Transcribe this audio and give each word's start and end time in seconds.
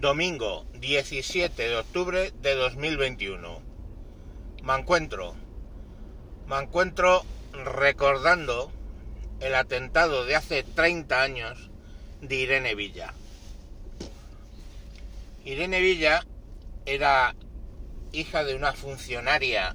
Domingo 0.00 0.64
17 0.74 1.60
de 1.60 1.76
octubre 1.76 2.32
de 2.40 2.54
2021. 2.54 3.60
Me 4.62 4.74
encuentro. 4.74 5.34
Me 6.46 6.56
encuentro 6.56 7.24
recordando 7.52 8.70
el 9.40 9.56
atentado 9.56 10.24
de 10.24 10.36
hace 10.36 10.62
30 10.62 11.20
años 11.20 11.70
de 12.20 12.36
Irene 12.36 12.76
Villa. 12.76 13.12
Irene 15.44 15.80
Villa 15.80 16.24
era 16.86 17.34
hija 18.12 18.44
de 18.44 18.54
una 18.54 18.74
funcionaria 18.74 19.74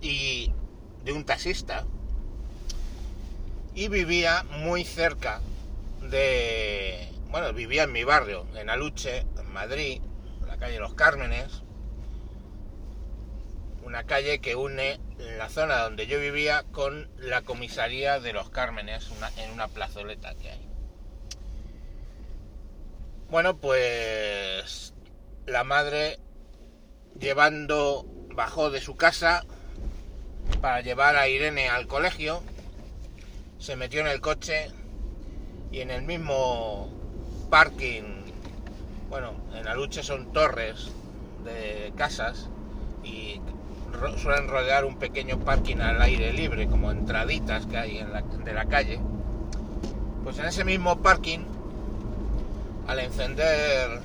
y 0.00 0.50
de 1.04 1.12
un 1.12 1.24
taxista 1.24 1.86
y 3.76 3.86
vivía 3.86 4.42
muy 4.58 4.84
cerca 4.84 5.40
de 6.10 6.97
bueno, 7.38 7.54
vivía 7.54 7.84
en 7.84 7.92
mi 7.92 8.02
barrio, 8.02 8.48
en 8.56 8.68
Aluche, 8.68 9.18
en 9.38 9.52
Madrid, 9.52 10.02
en 10.40 10.48
la 10.48 10.56
calle 10.56 10.80
Los 10.80 10.94
Cármenes, 10.94 11.62
una 13.84 14.02
calle 14.06 14.40
que 14.40 14.56
une 14.56 14.98
la 15.36 15.48
zona 15.48 15.84
donde 15.84 16.08
yo 16.08 16.18
vivía 16.18 16.64
con 16.72 17.08
la 17.16 17.42
comisaría 17.42 18.18
de 18.18 18.32
Los 18.32 18.50
Cármenes, 18.50 19.08
en 19.36 19.52
una 19.52 19.68
plazoleta 19.68 20.34
que 20.34 20.50
hay. 20.50 20.68
Bueno, 23.30 23.58
pues 23.58 24.94
la 25.46 25.62
madre 25.62 26.18
llevando, 27.20 28.04
bajó 28.34 28.72
de 28.72 28.80
su 28.80 28.96
casa 28.96 29.44
para 30.60 30.80
llevar 30.80 31.14
a 31.14 31.28
Irene 31.28 31.68
al 31.68 31.86
colegio, 31.86 32.42
se 33.60 33.76
metió 33.76 34.00
en 34.00 34.08
el 34.08 34.20
coche 34.20 34.72
y 35.70 35.82
en 35.82 35.92
el 35.92 36.02
mismo 36.02 36.98
parking, 37.50 38.02
bueno, 39.08 39.32
en 39.54 39.66
Aluche 39.66 40.02
son 40.02 40.32
torres 40.32 40.90
de 41.44 41.92
casas 41.96 42.48
y 43.02 43.40
suelen 44.16 44.48
rodear 44.48 44.84
un 44.84 44.96
pequeño 44.96 45.38
parking 45.38 45.78
al 45.78 46.00
aire 46.02 46.32
libre, 46.32 46.66
como 46.68 46.90
entraditas 46.90 47.66
que 47.66 47.78
hay 47.78 47.98
en 47.98 48.12
la, 48.12 48.22
de 48.22 48.52
la 48.52 48.66
calle. 48.66 49.00
Pues 50.24 50.38
en 50.38 50.46
ese 50.46 50.64
mismo 50.64 50.98
parking, 50.98 51.40
al 52.86 53.00
encender 53.00 54.00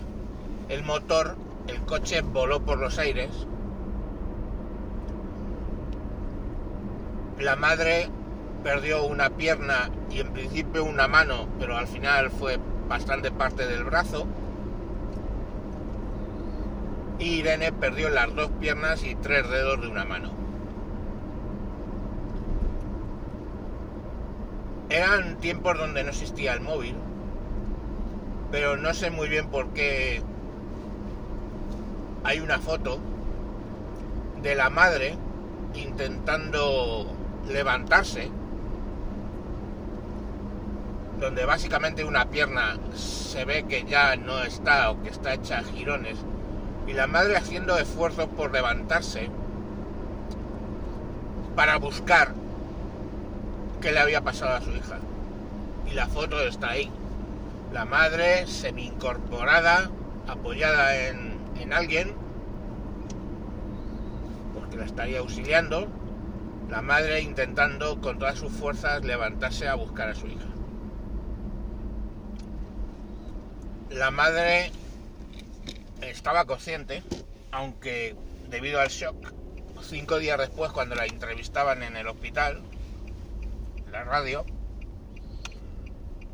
el 0.70 0.84
motor, 0.84 1.36
el 1.68 1.82
coche 1.82 2.22
voló 2.22 2.62
por 2.62 2.80
los 2.80 2.98
aires. 2.98 3.30
La 7.40 7.56
madre 7.56 8.10
perdió 8.64 9.04
una 9.04 9.30
pierna 9.30 9.90
y 10.10 10.20
en 10.22 10.32
principio 10.32 10.86
una 10.86 11.08
mano, 11.08 11.48
pero 11.60 11.78
al 11.78 11.88
final 11.88 12.32
fue 12.32 12.58
bastante 12.88 13.32
parte 13.32 13.66
del 13.66 13.84
brazo. 13.84 14.26
Y 17.20 17.40
Irene 17.40 17.72
perdió 17.72 18.10
las 18.10 18.34
dos 18.36 18.50
piernas 18.60 19.04
y 19.04 19.16
tres 19.16 19.50
dedos 19.50 19.82
de 19.82 19.88
una 19.88 20.06
mano. 20.06 20.32
Eran 24.90 25.38
tiempos 25.38 25.78
donde 25.78 26.04
no 26.04 26.10
existía 26.10 26.54
el 26.54 26.62
móvil, 26.62 26.96
pero 28.52 28.78
no 28.78 28.94
sé 28.94 29.10
muy 29.10 29.28
bien 29.30 29.48
por 29.48 29.70
qué 29.70 30.22
hay 32.24 32.40
una 32.40 32.60
foto 32.60 33.00
de 34.42 34.56
la 34.56 34.70
madre 34.70 35.18
intentando 35.74 37.08
levantarse 37.48 38.30
donde 41.24 41.46
básicamente 41.46 42.04
una 42.04 42.30
pierna 42.30 42.76
se 42.94 43.46
ve 43.46 43.64
que 43.64 43.86
ya 43.86 44.18
no 44.18 44.44
está 44.44 44.92
o 44.92 45.02
que 45.02 45.10
está 45.10 45.34
hecha 45.34 45.60
a 45.60 45.64
girones, 45.64 46.18
y 46.86 46.92
la 46.92 47.08
madre 47.08 47.38
haciendo 47.38 47.78
esfuerzos 47.78 48.28
por 48.28 48.52
levantarse 48.52 49.30
para 51.56 51.78
buscar 51.78 52.34
qué 53.80 53.94
le 53.94 54.00
había 54.00 54.20
pasado 54.20 54.58
a 54.58 54.62
su 54.62 54.72
hija. 54.72 54.98
Y 55.90 55.94
la 55.94 56.08
foto 56.08 56.42
está 56.42 56.72
ahí. 56.72 56.92
La 57.72 57.86
madre 57.86 58.46
semi 58.46 58.88
incorporada, 58.88 59.92
apoyada 60.28 61.08
en, 61.08 61.38
en 61.58 61.72
alguien, 61.72 62.14
porque 64.54 64.76
la 64.76 64.84
estaría 64.84 65.20
auxiliando, 65.20 65.88
la 66.70 66.82
madre 66.82 67.22
intentando 67.22 68.02
con 68.02 68.20
todas 68.20 68.38
sus 68.38 68.52
fuerzas 68.52 69.06
levantarse 69.06 69.70
a 69.70 69.76
buscar 69.76 70.10
a 70.10 70.16
su 70.16 70.28
hija. 70.28 70.54
La 73.94 74.10
madre 74.10 74.72
estaba 76.02 76.46
consciente, 76.46 77.04
aunque 77.52 78.16
debido 78.50 78.80
al 78.80 78.90
shock, 78.90 79.32
cinco 79.84 80.18
días 80.18 80.40
después 80.40 80.72
cuando 80.72 80.96
la 80.96 81.06
entrevistaban 81.06 81.84
en 81.84 81.96
el 81.96 82.08
hospital, 82.08 82.64
en 83.86 83.92
la 83.92 84.04
radio, 84.04 84.46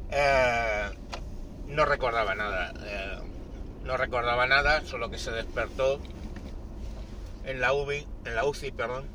eh, 0.10 0.90
no 1.68 1.84
recordaba 1.84 2.34
nada. 2.34 2.74
Eh, 2.82 3.20
no 3.84 3.98
recordaba 3.98 4.48
nada, 4.48 4.86
solo 4.86 5.10
que 5.10 5.18
se 5.18 5.32
despertó 5.32 6.00
en 7.44 7.60
la 7.60 7.74
UBI, 7.74 8.08
en 8.24 8.36
la 8.36 8.46
UCI, 8.46 8.72
perdón, 8.72 9.06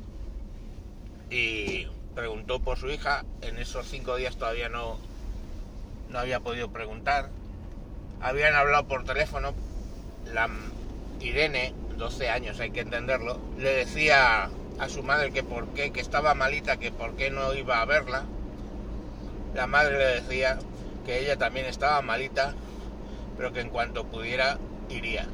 y 1.31 1.87
preguntó 2.13 2.59
por 2.59 2.77
su 2.77 2.91
hija. 2.91 3.25
En 3.41 3.57
esos 3.57 3.87
cinco 3.87 4.15
días 4.17 4.37
todavía 4.37 4.69
no, 4.69 4.99
no 6.09 6.19
había 6.19 6.41
podido 6.41 6.69
preguntar 6.69 7.31
habían 8.21 8.55
hablado 8.55 8.87
por 8.87 9.03
teléfono, 9.03 9.53
la 10.33 10.49
Irene, 11.19 11.73
12 11.97 12.29
años 12.29 12.59
hay 12.59 12.71
que 12.71 12.81
entenderlo, 12.81 13.39
le 13.57 13.73
decía 13.73 14.49
a 14.79 14.89
su 14.89 15.03
madre 15.03 15.31
que 15.31 15.43
por 15.43 15.67
qué, 15.69 15.91
que 15.91 16.01
estaba 16.01 16.33
malita, 16.33 16.77
que 16.77 16.91
por 16.91 17.15
qué 17.15 17.31
no 17.31 17.53
iba 17.53 17.81
a 17.81 17.85
verla. 17.85 18.25
La 19.53 19.67
madre 19.67 19.97
le 19.97 20.21
decía 20.21 20.59
que 21.05 21.19
ella 21.19 21.37
también 21.37 21.65
estaba 21.65 22.01
malita, 22.01 22.53
pero 23.37 23.53
que 23.53 23.61
en 23.61 23.69
cuanto 23.69 24.05
pudiera 24.05 24.57
iría. 24.89 25.25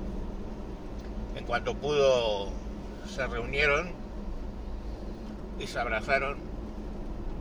En 1.36 1.46
cuanto 1.46 1.76
pudo 1.76 2.50
se 3.10 3.26
reunieron 3.26 3.94
y 5.60 5.68
se 5.68 5.80
abrazaron 5.80 6.38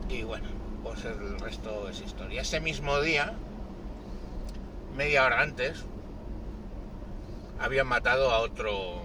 y 0.09 0.23
bueno, 0.23 0.49
pues 0.83 1.05
el 1.05 1.39
resto 1.39 1.89
es 1.89 2.01
historia. 2.01 2.43
Ese 2.43 2.61
mismo 2.61 3.01
día 3.01 3.35
media 4.97 5.25
hora 5.25 5.41
antes, 5.41 5.85
habían 7.61 7.87
matado 7.87 8.31
a 8.31 8.41
otro. 8.41 9.03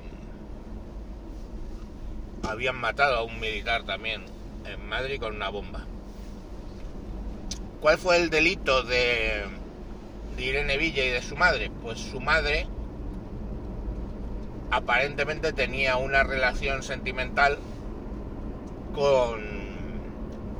Habían 2.47 2.75
matado 2.75 3.15
a 3.17 3.23
un 3.23 3.39
militar 3.39 3.83
también 3.83 4.23
en 4.65 4.87
Madrid 4.87 5.19
con 5.19 5.35
una 5.35 5.49
bomba. 5.49 5.85
¿Cuál 7.81 7.97
fue 7.97 8.17
el 8.17 8.29
delito 8.29 8.83
de, 8.83 9.43
de 10.35 10.43
Irene 10.43 10.77
Villa 10.77 11.03
y 11.05 11.09
de 11.09 11.21
su 11.21 11.35
madre? 11.35 11.71
Pues 11.81 11.99
su 11.99 12.19
madre 12.19 12.67
aparentemente 14.71 15.53
tenía 15.53 15.97
una 15.97 16.23
relación 16.23 16.83
sentimental 16.83 17.57
con 18.93 19.43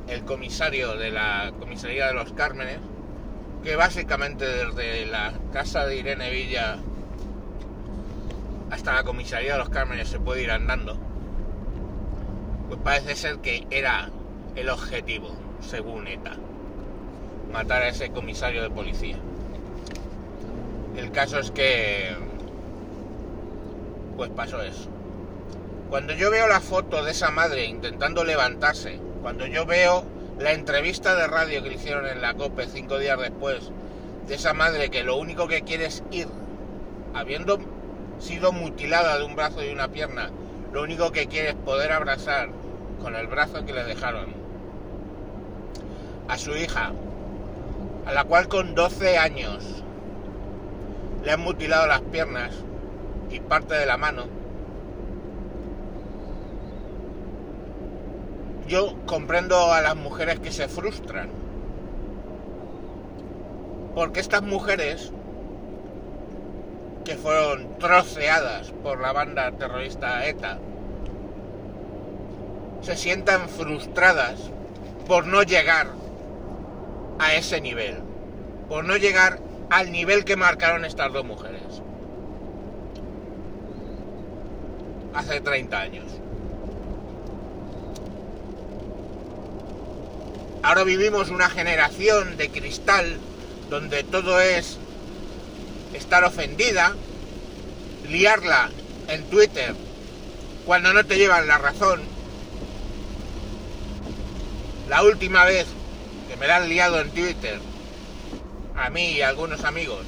el 0.08 0.24
comisario 0.24 0.96
de 0.96 1.10
la 1.10 1.52
comisaría 1.58 2.06
de 2.08 2.14
los 2.14 2.32
Cármenes 2.32 2.78
que 3.66 3.74
básicamente 3.74 4.46
desde 4.46 5.06
la 5.06 5.32
casa 5.52 5.84
de 5.86 5.96
Irene 5.96 6.30
Villa 6.30 6.76
hasta 8.70 8.94
la 8.94 9.02
comisaría 9.02 9.54
de 9.54 9.58
los 9.58 9.70
Cármenes 9.70 10.08
se 10.08 10.20
puede 10.20 10.44
ir 10.44 10.52
andando, 10.52 10.96
pues 12.68 12.78
parece 12.84 13.16
ser 13.16 13.38
que 13.38 13.66
era 13.70 14.08
el 14.54 14.68
objetivo, 14.68 15.34
según 15.60 16.06
ETA, 16.06 16.34
matar 17.52 17.82
a 17.82 17.88
ese 17.88 18.10
comisario 18.10 18.62
de 18.62 18.70
policía. 18.70 19.16
El 20.96 21.10
caso 21.10 21.40
es 21.40 21.50
que, 21.50 22.14
pues 24.16 24.30
pasó 24.30 24.62
eso. 24.62 24.88
Cuando 25.90 26.12
yo 26.12 26.30
veo 26.30 26.46
la 26.46 26.60
foto 26.60 27.04
de 27.04 27.10
esa 27.10 27.32
madre 27.32 27.64
intentando 27.64 28.22
levantarse, 28.22 29.00
cuando 29.22 29.44
yo 29.44 29.66
veo 29.66 30.04
la 30.38 30.52
entrevista 30.52 31.14
de 31.14 31.26
radio 31.26 31.62
que 31.62 31.70
le 31.70 31.74
hicieron 31.76 32.06
en 32.06 32.20
la 32.20 32.34
COPE 32.34 32.66
cinco 32.66 32.98
días 32.98 33.18
después 33.18 33.70
de 34.28 34.34
esa 34.34 34.52
madre 34.52 34.90
que 34.90 35.02
lo 35.02 35.16
único 35.16 35.48
que 35.48 35.62
quiere 35.62 35.86
es 35.86 36.02
ir, 36.10 36.28
habiendo 37.14 37.58
sido 38.18 38.52
mutilada 38.52 39.18
de 39.18 39.24
un 39.24 39.34
brazo 39.34 39.64
y 39.64 39.70
una 39.70 39.88
pierna, 39.88 40.30
lo 40.72 40.82
único 40.82 41.10
que 41.10 41.26
quiere 41.26 41.50
es 41.50 41.54
poder 41.54 41.92
abrazar 41.92 42.50
con 43.00 43.14
el 43.16 43.26
brazo 43.28 43.64
que 43.64 43.72
le 43.72 43.84
dejaron 43.84 44.26
a 46.28 46.36
su 46.36 46.54
hija, 46.56 46.92
a 48.04 48.12
la 48.12 48.24
cual 48.24 48.48
con 48.48 48.74
12 48.74 49.16
años 49.16 49.64
le 51.24 51.32
han 51.32 51.40
mutilado 51.40 51.86
las 51.86 52.00
piernas 52.02 52.52
y 53.30 53.40
parte 53.40 53.74
de 53.74 53.86
la 53.86 53.96
mano, 53.96 54.24
yo 58.66 58.96
comprendo 59.06 59.72
a 59.72 59.80
las 59.80 59.96
mujeres 59.96 60.40
que 60.40 60.52
se 60.52 60.68
frustran. 60.68 61.28
Porque 63.94 64.20
estas 64.20 64.42
mujeres 64.42 65.12
que 67.04 67.16
fueron 67.16 67.78
troceadas 67.78 68.72
por 68.82 69.00
la 69.00 69.12
banda 69.12 69.52
terrorista 69.52 70.26
ETA 70.26 70.58
se 72.82 72.96
sientan 72.96 73.48
frustradas 73.48 74.50
por 75.06 75.26
no 75.26 75.42
llegar 75.42 75.86
a 77.18 77.34
ese 77.34 77.60
nivel, 77.60 77.96
por 78.68 78.84
no 78.84 78.96
llegar 78.96 79.38
al 79.70 79.92
nivel 79.92 80.24
que 80.24 80.36
marcaron 80.36 80.84
estas 80.84 81.12
dos 81.12 81.24
mujeres 81.24 81.62
hace 85.14 85.40
30 85.40 85.78
años. 85.78 86.04
Ahora 90.66 90.82
vivimos 90.82 91.30
una 91.30 91.48
generación 91.48 92.36
de 92.36 92.50
cristal 92.50 93.20
donde 93.70 94.02
todo 94.02 94.40
es 94.40 94.78
estar 95.94 96.24
ofendida, 96.24 96.96
liarla 98.08 98.70
en 99.06 99.22
Twitter 99.30 99.76
cuando 100.64 100.92
no 100.92 101.06
te 101.06 101.18
llevan 101.18 101.46
la 101.46 101.58
razón. 101.58 102.00
La 104.88 105.04
última 105.04 105.44
vez 105.44 105.68
que 106.28 106.36
me 106.36 106.48
la 106.48 106.56
han 106.56 106.68
liado 106.68 107.00
en 107.00 107.10
Twitter, 107.10 107.60
a 108.74 108.90
mí 108.90 109.12
y 109.12 109.22
a 109.22 109.28
algunos 109.28 109.62
amigos, 109.62 110.04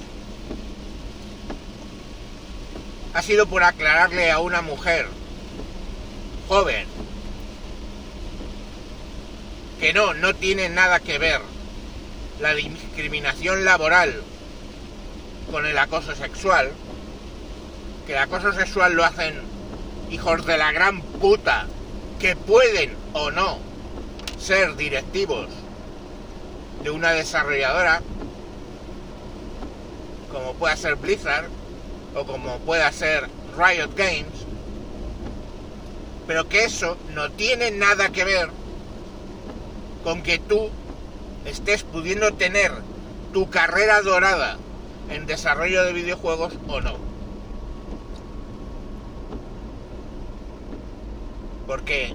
ha 3.14 3.22
sido 3.22 3.46
por 3.46 3.62
aclararle 3.62 4.32
a 4.32 4.40
una 4.40 4.60
mujer 4.60 5.06
joven 6.48 6.97
que 9.80 9.92
no, 9.92 10.14
no 10.14 10.34
tiene 10.34 10.68
nada 10.68 11.00
que 11.00 11.18
ver 11.18 11.40
la 12.40 12.54
discriminación 12.54 13.64
laboral 13.64 14.22
con 15.50 15.66
el 15.66 15.78
acoso 15.78 16.14
sexual, 16.14 16.72
que 18.06 18.12
el 18.12 18.18
acoso 18.18 18.52
sexual 18.52 18.94
lo 18.94 19.04
hacen 19.04 19.40
hijos 20.10 20.46
de 20.46 20.58
la 20.58 20.72
gran 20.72 21.00
puta 21.00 21.66
que 22.18 22.34
pueden 22.34 22.96
o 23.12 23.30
no 23.30 23.58
ser 24.38 24.76
directivos 24.76 25.48
de 26.82 26.90
una 26.90 27.12
desarrolladora, 27.12 28.02
como 30.32 30.54
pueda 30.54 30.76
ser 30.76 30.96
Blizzard 30.96 31.48
o 32.14 32.24
como 32.24 32.58
pueda 32.60 32.90
ser 32.92 33.28
Riot 33.56 33.94
Games, 33.96 34.46
pero 36.26 36.48
que 36.48 36.64
eso 36.64 36.96
no 37.14 37.30
tiene 37.30 37.70
nada 37.70 38.10
que 38.10 38.24
ver 38.24 38.50
con 40.08 40.22
que 40.22 40.38
tú 40.38 40.70
estés 41.44 41.82
pudiendo 41.82 42.32
tener 42.32 42.72
tu 43.34 43.50
carrera 43.50 44.00
dorada 44.00 44.56
en 45.10 45.26
desarrollo 45.26 45.84
de 45.84 45.92
videojuegos 45.92 46.54
o 46.66 46.80
no. 46.80 46.96
Porque 51.66 52.14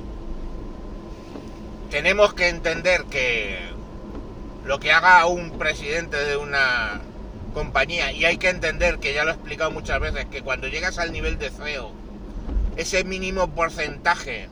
tenemos 1.92 2.34
que 2.34 2.50
entender 2.50 3.04
que 3.04 3.60
lo 4.66 4.80
que 4.80 4.92
haga 4.92 5.28
un 5.28 5.60
presidente 5.60 6.18
de 6.18 6.36
una 6.36 7.00
compañía, 7.54 8.12
y 8.12 8.26
hay 8.26 8.40
que 8.40 8.50
entender 8.50 8.98
que 8.98 9.14
ya 9.14 9.24
lo 9.24 9.30
he 9.30 9.34
explicado 9.36 9.70
muchas 9.70 10.00
veces, 10.00 10.26
que 10.32 10.42
cuando 10.42 10.68
llegas 10.68 10.98
al 10.98 11.12
nivel 11.12 11.38
de 11.38 11.52
CEO, 11.52 11.92
ese 12.76 13.04
mínimo 13.04 13.54
porcentaje 13.54 14.50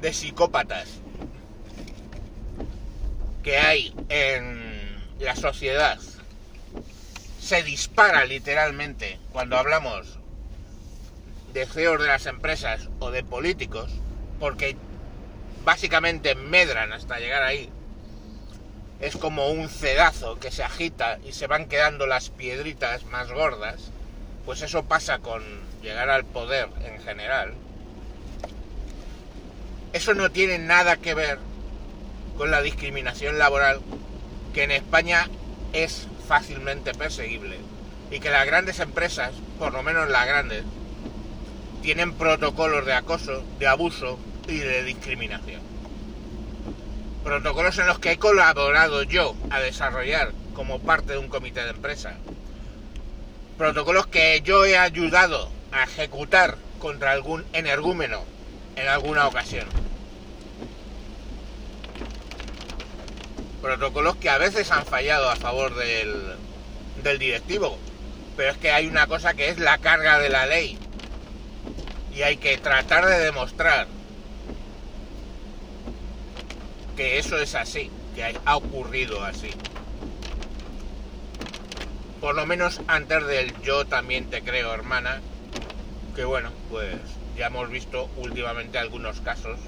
de 0.00 0.14
psicópatas 0.14 1.02
que 3.48 3.56
hay 3.56 3.94
en 4.10 4.60
la 5.20 5.34
sociedad 5.34 5.98
se 7.40 7.62
dispara 7.62 8.26
literalmente 8.26 9.18
cuando 9.32 9.56
hablamos 9.56 10.18
de 11.54 11.64
CEOs 11.64 11.98
de 11.98 12.08
las 12.08 12.26
empresas 12.26 12.90
o 12.98 13.10
de 13.10 13.24
políticos, 13.24 13.90
porque 14.38 14.76
básicamente 15.64 16.34
medran 16.34 16.92
hasta 16.92 17.20
llegar 17.20 17.42
ahí. 17.42 17.70
Es 19.00 19.16
como 19.16 19.48
un 19.48 19.70
cedazo 19.70 20.38
que 20.38 20.50
se 20.50 20.62
agita 20.62 21.18
y 21.24 21.32
se 21.32 21.46
van 21.46 21.70
quedando 21.70 22.06
las 22.06 22.28
piedritas 22.28 23.06
más 23.06 23.32
gordas. 23.32 23.92
Pues 24.44 24.60
eso 24.60 24.84
pasa 24.84 25.20
con 25.20 25.42
llegar 25.80 26.10
al 26.10 26.26
poder 26.26 26.68
en 26.84 27.00
general. 27.02 27.54
Eso 29.94 30.12
no 30.12 30.30
tiene 30.30 30.58
nada 30.58 30.98
que 30.98 31.14
ver 31.14 31.38
con 32.38 32.52
la 32.52 32.62
discriminación 32.62 33.36
laboral 33.36 33.80
que 34.54 34.62
en 34.62 34.70
España 34.70 35.28
es 35.72 36.06
fácilmente 36.28 36.94
perseguible 36.94 37.58
y 38.10 38.20
que 38.20 38.30
las 38.30 38.46
grandes 38.46 38.78
empresas, 38.78 39.32
por 39.58 39.72
lo 39.72 39.82
menos 39.82 40.08
las 40.08 40.26
grandes, 40.26 40.62
tienen 41.82 42.14
protocolos 42.14 42.86
de 42.86 42.94
acoso, 42.94 43.42
de 43.58 43.66
abuso 43.66 44.18
y 44.46 44.58
de 44.58 44.84
discriminación. 44.84 45.60
Protocolos 47.24 47.76
en 47.78 47.88
los 47.88 47.98
que 47.98 48.12
he 48.12 48.18
colaborado 48.18 49.02
yo 49.02 49.34
a 49.50 49.58
desarrollar 49.58 50.32
como 50.54 50.78
parte 50.78 51.12
de 51.12 51.18
un 51.18 51.28
comité 51.28 51.64
de 51.64 51.70
empresa. 51.70 52.14
Protocolos 53.58 54.06
que 54.06 54.40
yo 54.42 54.64
he 54.64 54.78
ayudado 54.78 55.50
a 55.72 55.82
ejecutar 55.82 56.56
contra 56.78 57.10
algún 57.10 57.44
energúmeno 57.52 58.22
en 58.76 58.86
alguna 58.86 59.26
ocasión. 59.26 59.66
Protocolos 63.60 64.16
que 64.16 64.30
a 64.30 64.38
veces 64.38 64.70
han 64.70 64.86
fallado 64.86 65.30
a 65.30 65.36
favor 65.36 65.74
del, 65.74 66.34
del 67.02 67.18
directivo. 67.18 67.78
Pero 68.36 68.52
es 68.52 68.58
que 68.58 68.70
hay 68.70 68.86
una 68.86 69.06
cosa 69.06 69.34
que 69.34 69.48
es 69.48 69.58
la 69.58 69.78
carga 69.78 70.18
de 70.18 70.28
la 70.28 70.46
ley. 70.46 70.78
Y 72.14 72.22
hay 72.22 72.36
que 72.36 72.56
tratar 72.58 73.06
de 73.06 73.18
demostrar 73.18 73.86
que 76.96 77.18
eso 77.18 77.38
es 77.38 77.54
así, 77.54 77.90
que 78.14 78.36
ha 78.44 78.56
ocurrido 78.56 79.22
así. 79.22 79.50
Por 82.20 82.34
lo 82.34 82.46
menos 82.46 82.80
antes 82.88 83.24
del 83.26 83.60
yo 83.62 83.86
también 83.86 84.28
te 84.30 84.42
creo, 84.42 84.74
hermana. 84.74 85.20
Que 86.16 86.24
bueno, 86.24 86.50
pues 86.70 86.96
ya 87.36 87.46
hemos 87.46 87.70
visto 87.70 88.10
últimamente 88.16 88.78
algunos 88.78 89.20
casos 89.20 89.60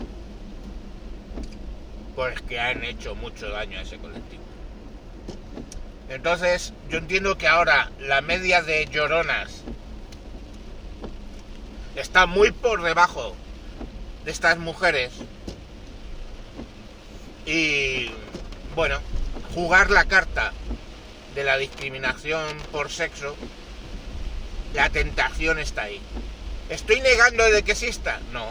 pues 2.14 2.40
que 2.42 2.60
han 2.60 2.84
hecho 2.84 3.14
mucho 3.14 3.48
daño 3.50 3.78
a 3.78 3.82
ese 3.82 3.98
colectivo. 3.98 4.42
Entonces, 6.08 6.72
yo 6.88 6.98
entiendo 6.98 7.38
que 7.38 7.46
ahora 7.46 7.90
la 8.00 8.20
media 8.20 8.62
de 8.62 8.86
lloronas 8.86 9.62
está 11.94 12.26
muy 12.26 12.50
por 12.50 12.82
debajo 12.82 13.36
de 14.24 14.30
estas 14.30 14.58
mujeres. 14.58 15.12
Y 17.46 18.10
bueno, 18.74 18.98
jugar 19.54 19.90
la 19.90 20.04
carta 20.04 20.52
de 21.34 21.44
la 21.44 21.56
discriminación 21.58 22.56
por 22.72 22.90
sexo, 22.90 23.36
la 24.74 24.90
tentación 24.90 25.58
está 25.58 25.82
ahí. 25.82 26.00
¿Estoy 26.68 27.00
negando 27.00 27.44
de 27.44 27.62
que 27.62 27.72
exista? 27.72 28.20
No. 28.32 28.46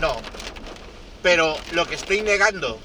No. 0.00 0.16
Pero 1.22 1.56
lo 1.72 1.86
que 1.86 1.94
estoy 1.94 2.22
negando 2.22 2.78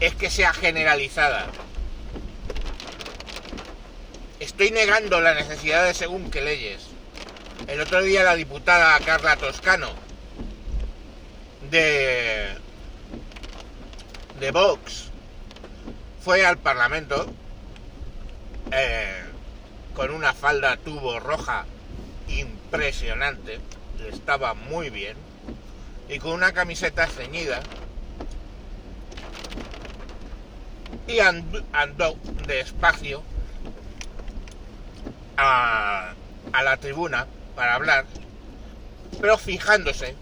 es 0.00 0.14
que 0.14 0.30
sea 0.30 0.52
generalizada. 0.52 1.46
Estoy 4.40 4.70
negando 4.70 5.20
la 5.20 5.34
necesidad 5.34 5.84
de 5.84 5.94
según 5.94 6.30
qué 6.30 6.40
leyes. 6.40 6.86
El 7.66 7.80
otro 7.80 8.02
día 8.02 8.22
la 8.22 8.34
diputada 8.34 8.98
Carla 9.00 9.36
Toscano 9.36 9.90
de 11.70 12.54
de 14.38 14.50
Vox 14.50 15.10
fue 16.22 16.44
al 16.44 16.58
Parlamento 16.58 17.26
eh, 18.70 19.24
con 19.94 20.10
una 20.10 20.34
falda 20.34 20.76
tubo 20.76 21.18
roja 21.20 21.64
impresionante, 22.28 23.60
estaba 24.12 24.54
muy 24.54 24.90
bien 24.90 25.16
y 26.08 26.18
con 26.18 26.32
una 26.32 26.52
camiseta 26.52 27.06
ceñida 27.06 27.60
y 31.06 31.18
andó 31.20 32.16
despacio 32.46 33.22
a, 35.36 36.14
a 36.52 36.62
la 36.62 36.76
tribuna 36.76 37.26
para 37.54 37.74
hablar, 37.74 38.06
pero 39.20 39.38
fijándose 39.38 40.14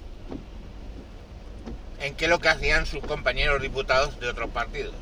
en 2.01 2.15
qué 2.15 2.29
lo 2.29 2.39
que 2.39 2.49
hacían 2.49 2.87
sus 2.87 3.05
compañeros 3.05 3.63
diputados 3.63 4.21
de 4.21 4.29
otros 4.29 4.51
partidos. 4.51 4.95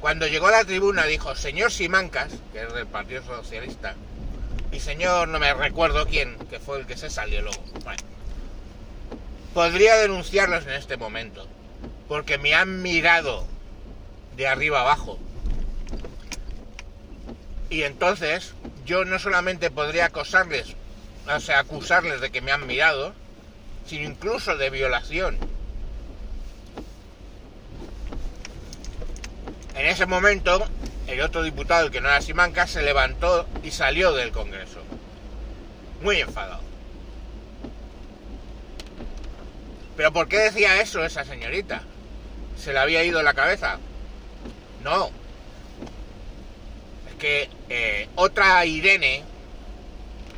Cuando 0.00 0.26
llegó 0.26 0.48
a 0.48 0.52
la 0.52 0.64
tribuna 0.64 1.06
dijo, 1.06 1.34
señor 1.36 1.70
Simancas, 1.70 2.32
que 2.52 2.62
es 2.62 2.72
del 2.72 2.86
Partido 2.86 3.22
Socialista, 3.22 3.94
y 4.72 4.80
señor, 4.80 5.28
no 5.28 5.38
me 5.38 5.54
recuerdo 5.54 6.06
quién, 6.06 6.36
que 6.50 6.58
fue 6.58 6.80
el 6.80 6.86
que 6.86 6.96
se 6.96 7.10
salió 7.10 7.42
luego. 7.42 7.62
Podría 9.54 9.96
denunciarlos 9.96 10.66
en 10.66 10.72
este 10.72 10.96
momento, 10.96 11.46
porque 12.08 12.38
me 12.38 12.54
han 12.54 12.82
mirado 12.82 13.46
de 14.36 14.46
arriba 14.46 14.80
abajo. 14.80 15.18
Y 17.70 17.82
entonces 17.82 18.54
yo 18.84 19.04
no 19.04 19.18
solamente 19.18 19.70
podría 19.70 20.06
acosarles, 20.06 20.76
o 21.26 21.40
sea, 21.40 21.60
acusarles 21.60 22.20
de 22.20 22.30
que 22.30 22.40
me 22.40 22.52
han 22.52 22.66
mirado, 22.66 23.14
sino 23.86 24.08
incluso 24.08 24.56
de 24.56 24.70
violación. 24.70 25.38
En 29.74 29.86
ese 29.86 30.06
momento, 30.06 30.62
el 31.06 31.20
otro 31.22 31.42
diputado, 31.42 31.86
el 31.86 31.92
que 31.92 32.00
no 32.00 32.08
era 32.08 32.20
Simanca, 32.20 32.66
se 32.66 32.82
levantó 32.82 33.46
y 33.62 33.70
salió 33.70 34.12
del 34.12 34.32
Congreso. 34.32 34.80
Muy 36.02 36.20
enfadado. 36.20 36.71
¿Pero 40.02 40.12
por 40.12 40.26
qué 40.26 40.38
decía 40.38 40.80
eso 40.82 41.04
esa 41.04 41.24
señorita? 41.24 41.80
¿Se 42.58 42.72
le 42.72 42.80
había 42.80 43.04
ido 43.04 43.22
la 43.22 43.34
cabeza? 43.34 43.78
No. 44.82 45.10
Es 47.08 47.14
que 47.20 47.48
eh, 47.68 48.08
otra 48.16 48.66
Irene, 48.66 49.22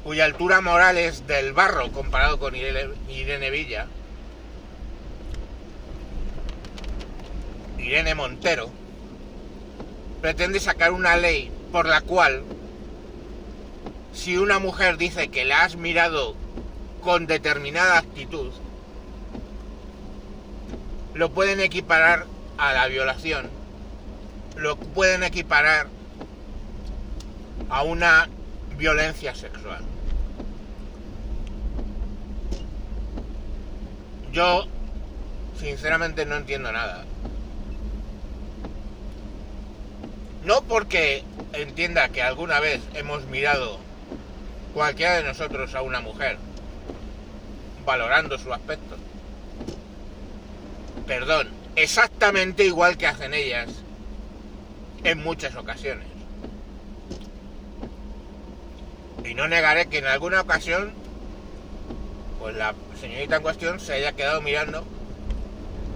cuya 0.02 0.26
altura 0.26 0.60
moral 0.60 0.98
es 0.98 1.26
del 1.26 1.54
barro 1.54 1.90
comparado 1.92 2.38
con 2.38 2.54
Irene, 2.54 2.90
Irene 3.08 3.48
Villa, 3.48 3.86
Irene 7.78 8.14
Montero, 8.14 8.68
pretende 10.20 10.60
sacar 10.60 10.92
una 10.92 11.16
ley 11.16 11.50
por 11.72 11.86
la 11.86 12.02
cual 12.02 12.44
si 14.12 14.36
una 14.36 14.58
mujer 14.58 14.98
dice 14.98 15.28
que 15.28 15.46
la 15.46 15.64
has 15.64 15.76
mirado 15.76 16.36
con 17.00 17.26
determinada 17.26 17.96
actitud, 17.96 18.52
lo 21.14 21.30
pueden 21.30 21.60
equiparar 21.60 22.26
a 22.58 22.72
la 22.72 22.86
violación, 22.88 23.48
lo 24.56 24.76
pueden 24.76 25.22
equiparar 25.22 25.86
a 27.70 27.82
una 27.82 28.28
violencia 28.76 29.34
sexual. 29.34 29.82
Yo, 34.32 34.66
sinceramente, 35.58 36.26
no 36.26 36.36
entiendo 36.36 36.72
nada. 36.72 37.04
No 40.44 40.62
porque 40.62 41.22
entienda 41.52 42.08
que 42.08 42.22
alguna 42.22 42.58
vez 42.58 42.82
hemos 42.94 43.24
mirado 43.26 43.78
cualquiera 44.74 45.14
de 45.16 45.22
nosotros 45.22 45.74
a 45.74 45.82
una 45.82 46.00
mujer 46.00 46.36
valorando 47.86 48.36
su 48.38 48.52
aspecto. 48.52 48.96
Perdón, 51.06 51.48
exactamente 51.76 52.64
igual 52.64 52.96
que 52.96 53.06
hacen 53.06 53.34
ellas 53.34 53.68
en 55.02 55.22
muchas 55.22 55.54
ocasiones. 55.54 56.06
Y 59.24 59.34
no 59.34 59.48
negaré 59.48 59.86
que 59.86 59.98
en 59.98 60.06
alguna 60.06 60.40
ocasión, 60.40 60.92
pues 62.38 62.56
la 62.56 62.74
señorita 63.00 63.36
en 63.36 63.42
cuestión 63.42 63.80
se 63.80 63.94
haya 63.94 64.12
quedado 64.12 64.40
mirando 64.40 64.84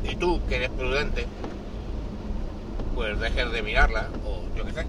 y 0.05 0.17
tú, 0.17 0.41
que 0.47 0.57
eres 0.57 0.71
prudente, 0.71 1.27
pues 2.95 3.19
dejes 3.19 3.51
de 3.53 3.63
mirarla 3.63 4.09
o 4.27 4.43
yo 4.57 4.65
qué 4.65 4.73
sé. 4.73 4.87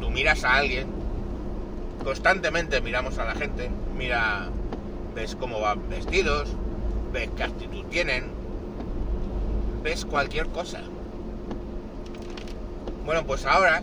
Tú 0.00 0.10
miras 0.10 0.44
a 0.44 0.56
alguien, 0.56 0.88
constantemente 2.02 2.80
miramos 2.80 3.18
a 3.18 3.24
la 3.24 3.34
gente, 3.34 3.70
mira, 3.96 4.48
ves 5.18 5.34
cómo 5.34 5.58
van 5.58 5.88
vestidos, 5.88 6.48
ves 7.12 7.28
qué 7.36 7.42
actitud 7.42 7.84
tienen, 7.86 8.26
ves 9.82 10.04
cualquier 10.04 10.46
cosa. 10.46 10.80
Bueno, 13.04 13.24
pues 13.26 13.44
ahora, 13.44 13.82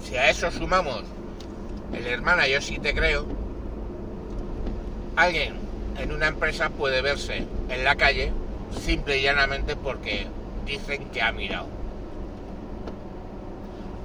si 0.00 0.16
a 0.16 0.30
eso 0.30 0.52
sumamos 0.52 1.02
el 1.92 2.06
hermana, 2.06 2.46
yo 2.46 2.60
sí 2.60 2.78
te 2.78 2.94
creo, 2.94 3.26
alguien 5.16 5.54
en 5.98 6.12
una 6.12 6.28
empresa 6.28 6.68
puede 6.68 7.02
verse 7.02 7.44
en 7.68 7.82
la 7.82 7.96
calle 7.96 8.32
simple 8.84 9.18
y 9.18 9.22
llanamente 9.22 9.74
porque 9.74 10.28
dicen 10.64 11.06
que 11.06 11.22
ha 11.22 11.32
mirado. 11.32 11.66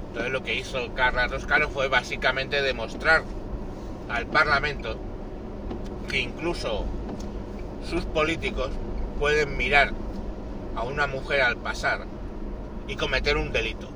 Entonces 0.08 0.32
lo 0.32 0.42
que 0.42 0.56
hizo 0.56 0.92
Carla 0.96 1.30
Toscano 1.30 1.70
fue 1.70 1.88
básicamente 1.88 2.64
demostrar 2.64 3.22
al 4.10 4.26
Parlamento 4.26 4.98
que 6.10 6.20
incluso 6.20 6.86
sus 7.88 8.04
políticos 8.06 8.72
pueden 9.20 9.56
mirar 9.58 9.92
a 10.76 10.84
una 10.84 11.08
mujer 11.08 11.42
al 11.42 11.58
pasar 11.58 12.06
y 12.88 12.96
cometer 12.96 13.38
un 13.38 13.52
delito, 13.52 13.88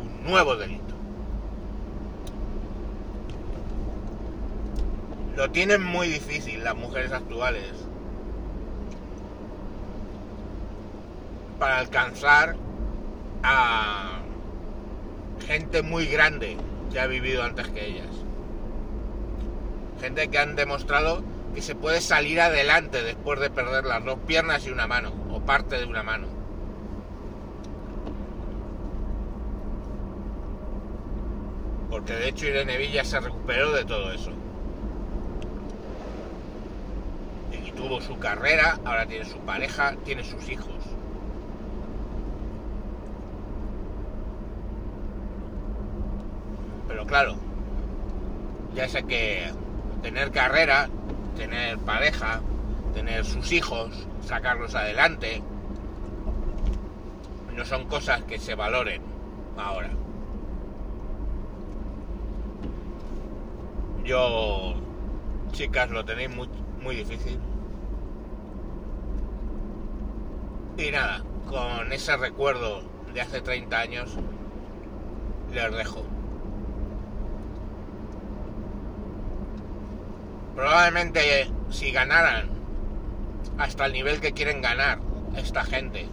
un 0.00 0.24
nuevo 0.30 0.56
delito. 0.56 0.82
Lo 5.36 5.50
tienen 5.50 5.82
muy 5.82 6.08
difícil 6.08 6.62
las 6.62 6.76
mujeres 6.76 7.10
actuales 7.10 7.64
para 11.58 11.78
alcanzar 11.78 12.56
a 13.42 14.18
gente 15.46 15.82
muy 15.82 16.06
grande 16.06 16.56
que 16.92 17.00
ha 17.00 17.06
vivido 17.06 17.42
antes 17.42 17.68
que 17.68 17.86
ellas. 17.86 18.08
Gente 20.02 20.26
que 20.26 20.38
han 20.38 20.56
demostrado 20.56 21.22
que 21.54 21.62
se 21.62 21.76
puede 21.76 22.00
salir 22.00 22.40
adelante 22.40 23.04
después 23.04 23.38
de 23.38 23.50
perder 23.50 23.84
las 23.84 24.04
dos 24.04 24.18
piernas 24.26 24.66
y 24.66 24.70
una 24.72 24.88
mano, 24.88 25.12
o 25.30 25.38
parte 25.40 25.78
de 25.78 25.84
una 25.84 26.02
mano. 26.02 26.26
Porque 31.88 32.14
de 32.14 32.30
hecho 32.30 32.46
Irene 32.46 32.78
Villa 32.78 33.04
se 33.04 33.20
recuperó 33.20 33.70
de 33.70 33.84
todo 33.84 34.10
eso. 34.10 34.32
Y 37.64 37.70
tuvo 37.70 38.00
su 38.00 38.18
carrera, 38.18 38.80
ahora 38.84 39.06
tiene 39.06 39.24
su 39.24 39.38
pareja, 39.38 39.94
tiene 40.04 40.24
sus 40.24 40.48
hijos. 40.48 40.74
Pero 46.88 47.06
claro, 47.06 47.36
ya 48.74 48.88
sé 48.88 49.04
que 49.04 49.61
tener 50.02 50.30
carrera, 50.30 50.88
tener 51.36 51.78
pareja, 51.78 52.40
tener 52.94 53.24
sus 53.24 53.52
hijos, 53.52 54.06
sacarlos 54.26 54.74
adelante, 54.74 55.42
no 57.54 57.64
son 57.64 57.86
cosas 57.86 58.22
que 58.24 58.38
se 58.38 58.54
valoren 58.54 59.02
ahora. 59.56 59.90
Yo, 64.04 64.74
chicas, 65.52 65.90
lo 65.90 66.04
tenéis 66.04 66.30
muy, 66.30 66.48
muy 66.82 66.96
difícil. 66.96 67.38
Y 70.76 70.90
nada, 70.90 71.22
con 71.48 71.92
ese 71.92 72.16
recuerdo 72.16 72.82
de 73.14 73.20
hace 73.20 73.40
30 73.40 73.78
años, 73.78 74.16
les 75.52 75.72
dejo. 75.72 76.02
Probablemente 80.54 81.50
si 81.70 81.92
ganaran 81.92 82.50
hasta 83.58 83.86
el 83.86 83.92
nivel 83.92 84.20
que 84.20 84.32
quieren 84.32 84.60
ganar 84.60 84.98
esta 85.36 85.64
gente, 85.64 86.08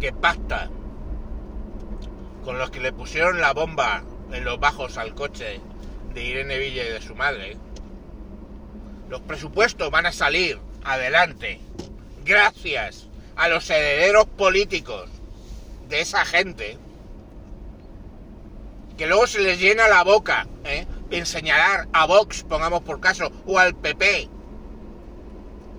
que 0.00 0.12
pacta 0.12 0.68
con 2.44 2.58
los 2.58 2.70
que 2.70 2.80
le 2.80 2.92
pusieron 2.92 3.40
la 3.40 3.52
bomba 3.52 4.02
en 4.32 4.44
los 4.44 4.60
bajos 4.60 4.98
al 4.98 5.14
coche 5.14 5.60
de 6.12 6.24
Irene 6.24 6.58
Villa 6.58 6.84
y 6.84 6.92
de 6.92 7.02
su 7.02 7.14
madre, 7.14 7.56
los 9.08 9.20
presupuestos 9.22 9.90
van 9.90 10.06
a 10.06 10.12
salir 10.12 10.58
adelante 10.84 11.60
gracias 12.24 13.08
a 13.36 13.48
los 13.48 13.68
herederos 13.70 14.26
políticos 14.26 15.08
de 15.88 16.00
esa 16.00 16.24
gente 16.24 16.78
que 18.96 19.06
luego 19.06 19.26
se 19.26 19.40
les 19.40 19.60
llena 19.60 19.88
la 19.88 20.02
boca 20.02 20.46
¿eh? 20.64 20.86
En 21.10 21.26
señalar 21.26 21.88
a 21.92 22.06
Vox, 22.06 22.42
pongamos 22.44 22.82
por 22.82 23.00
caso, 23.00 23.30
o 23.46 23.58
al 23.58 23.74
PP 23.74 24.28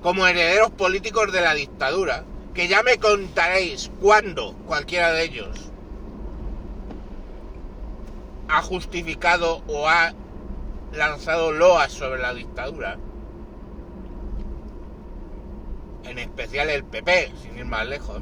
como 0.02 0.28
herederos 0.28 0.72
políticos 0.72 1.32
de 1.32 1.42
la 1.42 1.54
dictadura, 1.54 2.24
que 2.54 2.68
ya 2.68 2.84
me 2.84 2.98
contaréis 2.98 3.92
cuándo 4.00 4.54
cualquiera 4.66 5.12
de 5.12 5.24
ellos 5.24 5.72
ha 8.48 8.62
justificado 8.62 9.62
o 9.68 9.88
ha 9.88 10.14
lanzado 10.94 11.52
loas 11.52 11.92
sobre 11.92 12.22
la 12.22 12.34
dictadura, 12.34 12.98
en 16.06 16.20
especial 16.20 16.70
el 16.70 16.86
PP, 16.86 17.34
sin 17.42 17.58
ir 17.58 17.66
más 17.66 17.86
lejos, 17.86 18.22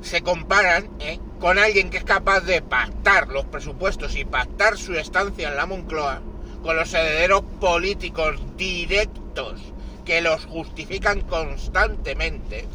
se 0.00 0.22
comparan 0.22 0.88
¿eh? 1.00 1.18
con 1.40 1.58
alguien 1.58 1.90
que 1.90 1.98
es 1.98 2.04
capaz 2.04 2.40
de 2.40 2.62
pactar 2.62 3.28
los 3.28 3.44
presupuestos 3.46 4.16
y 4.16 4.24
pactar 4.24 4.76
su 4.76 4.94
estancia 4.94 5.48
en 5.48 5.56
la 5.56 5.66
Moncloa 5.66 6.22
con 6.62 6.76
los 6.76 6.92
herederos 6.92 7.42
políticos 7.60 8.40
directos 8.56 9.60
que 10.04 10.20
los 10.20 10.46
justifican 10.46 11.20
constantemente, 11.20 12.66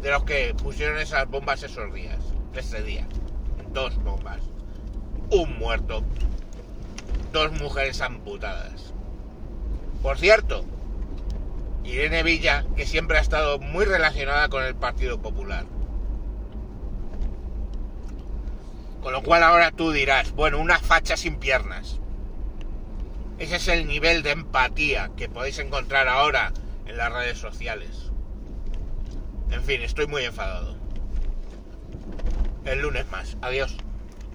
de 0.00 0.10
los 0.10 0.24
que 0.24 0.54
pusieron 0.54 0.98
esas 0.98 1.28
bombas 1.28 1.62
esos 1.62 1.92
días, 1.92 2.18
ese 2.54 2.82
día. 2.82 3.06
Dos 3.72 4.02
bombas. 4.02 4.40
Un 5.30 5.58
muerto. 5.58 6.02
Dos 7.32 7.52
mujeres 7.60 8.00
amputadas. 8.00 8.94
Por 10.02 10.18
cierto, 10.18 10.64
Irene 11.84 12.22
Villa, 12.22 12.64
que 12.76 12.86
siempre 12.86 13.18
ha 13.18 13.20
estado 13.20 13.58
muy 13.58 13.84
relacionada 13.84 14.48
con 14.48 14.64
el 14.64 14.74
Partido 14.74 15.20
Popular. 15.20 15.66
Con 19.06 19.12
lo 19.12 19.22
cual 19.22 19.44
ahora 19.44 19.70
tú 19.70 19.92
dirás, 19.92 20.32
bueno, 20.32 20.58
una 20.58 20.80
facha 20.80 21.16
sin 21.16 21.36
piernas. 21.36 22.00
Ese 23.38 23.54
es 23.54 23.68
el 23.68 23.86
nivel 23.86 24.24
de 24.24 24.32
empatía 24.32 25.12
que 25.16 25.28
podéis 25.28 25.60
encontrar 25.60 26.08
ahora 26.08 26.52
en 26.86 26.96
las 26.96 27.12
redes 27.12 27.38
sociales. 27.38 28.10
En 29.52 29.62
fin, 29.62 29.80
estoy 29.82 30.08
muy 30.08 30.24
enfadado. 30.24 30.76
El 32.64 32.82
lunes 32.82 33.08
más. 33.08 33.36
Adiós. 33.42 33.76